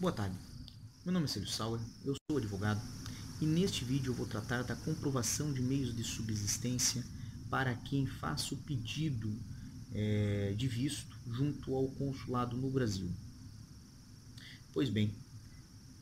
Boa 0.00 0.14
tarde, 0.14 0.34
meu 1.04 1.12
nome 1.12 1.26
é 1.26 1.28
Célio 1.28 1.46
Sauer, 1.46 1.78
eu 2.06 2.14
sou 2.26 2.38
advogado 2.38 2.80
e 3.38 3.44
neste 3.44 3.84
vídeo 3.84 4.12
eu 4.12 4.14
vou 4.14 4.26
tratar 4.26 4.64
da 4.64 4.74
comprovação 4.74 5.52
de 5.52 5.60
meios 5.60 5.94
de 5.94 6.02
subsistência 6.02 7.04
para 7.50 7.74
quem 7.74 8.06
faça 8.06 8.54
o 8.54 8.56
pedido 8.56 9.30
é, 9.92 10.54
de 10.56 10.66
visto 10.66 11.14
junto 11.30 11.74
ao 11.74 11.86
consulado 11.88 12.56
no 12.56 12.70
Brasil. 12.70 13.10
Pois 14.72 14.88
bem, 14.88 15.14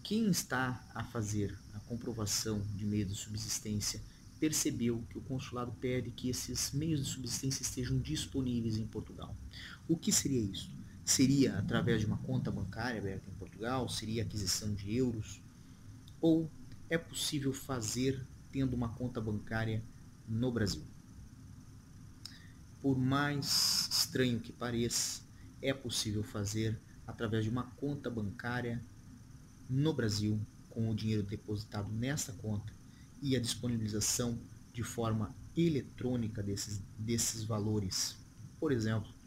quem 0.04 0.30
está 0.30 0.80
a 0.94 1.02
fazer 1.02 1.58
a 1.74 1.80
comprovação 1.80 2.64
de 2.76 2.84
meios 2.84 3.08
de 3.08 3.16
subsistência 3.16 4.00
percebeu 4.38 5.04
que 5.10 5.18
o 5.18 5.22
consulado 5.22 5.72
pede 5.80 6.12
que 6.12 6.28
esses 6.28 6.70
meios 6.70 7.04
de 7.04 7.10
subsistência 7.10 7.62
estejam 7.62 7.98
disponíveis 7.98 8.76
em 8.76 8.86
Portugal. 8.86 9.36
O 9.88 9.96
que 9.96 10.12
seria 10.12 10.41
isso? 10.41 10.77
Seria 11.08 11.58
através 11.58 12.00
de 12.00 12.06
uma 12.06 12.18
conta 12.18 12.50
bancária 12.50 13.00
aberta 13.00 13.30
em 13.30 13.32
Portugal? 13.32 13.88
Seria 13.88 14.22
aquisição 14.22 14.74
de 14.74 14.94
euros? 14.94 15.40
Ou 16.20 16.50
é 16.90 16.98
possível 16.98 17.50
fazer 17.50 18.22
tendo 18.52 18.74
uma 18.74 18.90
conta 18.90 19.18
bancária 19.18 19.82
no 20.28 20.52
Brasil? 20.52 20.82
Por 22.82 22.98
mais 22.98 23.88
estranho 23.90 24.38
que 24.38 24.52
pareça, 24.52 25.22
é 25.62 25.72
possível 25.72 26.22
fazer 26.22 26.78
através 27.06 27.42
de 27.42 27.50
uma 27.50 27.64
conta 27.64 28.10
bancária 28.10 28.84
no 29.66 29.95
Brasil 29.95 30.38
com 30.68 30.90
o 30.90 30.95
dinheiro 30.95 31.22
depositado 31.22 31.90
nessa 31.90 32.34
conta 32.34 32.70
e 33.22 33.34
a 33.34 33.40
disponibilização 33.40 34.38
de 34.74 34.82
forma 34.82 35.34
eletrônica 35.56 36.42
desses, 36.42 36.82
desses 36.98 37.45
valores. 37.45 38.14
Por 38.60 38.72
exemplo, 38.72 39.17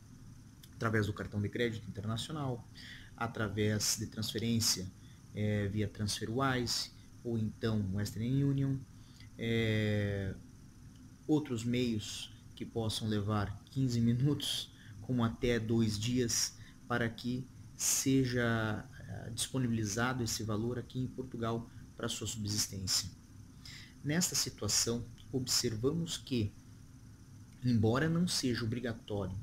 através 0.82 1.06
do 1.06 1.14
cartão 1.14 1.40
de 1.40 1.48
crédito 1.48 1.88
internacional, 1.88 2.68
através 3.16 3.98
de 4.00 4.08
transferência 4.08 4.92
é, 5.36 5.68
via 5.68 5.88
TransferWise 5.88 6.90
ou 7.24 7.38
então 7.38 7.86
Western 7.94 8.44
Union, 8.44 8.78
é, 9.38 10.34
outros 11.28 11.64
meios 11.64 12.34
que 12.56 12.66
possam 12.66 13.08
levar 13.08 13.62
15 13.66 14.02
minutos, 14.02 14.72
como 15.02 15.24
até 15.24 15.60
dois 15.60 16.00
dias, 16.00 16.58
para 16.88 17.08
que 17.08 17.46
seja 17.78 18.84
é, 19.08 19.30
disponibilizado 19.30 20.24
esse 20.24 20.42
valor 20.42 20.80
aqui 20.80 20.98
em 20.98 21.06
Portugal 21.06 21.70
para 21.96 22.10
sua 22.10 22.26
subsistência. 22.26 23.08
Nesta 24.04 24.34
situação, 24.34 25.06
observamos 25.32 26.18
que, 26.18 26.52
embora 27.64 28.10
não 28.10 28.28
seja 28.28 28.66
obrigatório 28.66 29.38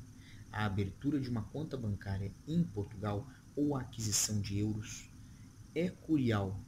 a 0.52 0.64
abertura 0.64 1.20
de 1.20 1.28
uma 1.28 1.42
conta 1.42 1.76
bancária 1.76 2.32
em 2.46 2.62
Portugal 2.62 3.28
ou 3.54 3.76
a 3.76 3.80
aquisição 3.80 4.40
de 4.40 4.58
euros, 4.58 5.10
é 5.74 5.88
curial 5.88 6.58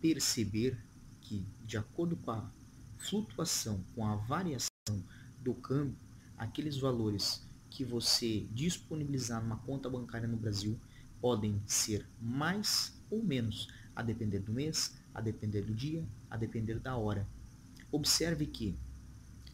perceber 0.00 0.78
que, 1.20 1.46
de 1.64 1.76
acordo 1.76 2.16
com 2.16 2.30
a 2.30 2.50
flutuação, 2.98 3.82
com 3.94 4.06
a 4.06 4.16
variação 4.16 4.70
do 5.40 5.54
câmbio, 5.54 5.96
aqueles 6.36 6.76
valores 6.76 7.42
que 7.70 7.84
você 7.84 8.46
disponibilizar 8.52 9.42
numa 9.42 9.56
conta 9.58 9.90
bancária 9.90 10.28
no 10.28 10.36
Brasil 10.36 10.78
podem 11.20 11.60
ser 11.66 12.06
mais 12.20 12.94
ou 13.10 13.22
menos, 13.22 13.68
a 13.96 14.02
depender 14.02 14.40
do 14.40 14.52
mês, 14.52 14.96
a 15.14 15.20
depender 15.20 15.62
do 15.62 15.74
dia, 15.74 16.04
a 16.30 16.36
depender 16.36 16.78
da 16.78 16.96
hora. 16.96 17.26
Observe 17.90 18.46
que 18.46 18.76